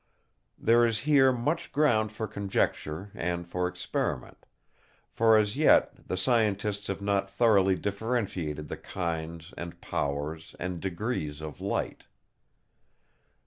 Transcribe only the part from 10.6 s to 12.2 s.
degrees of light.